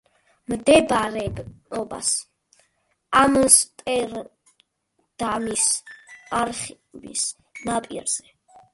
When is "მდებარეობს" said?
0.51-2.09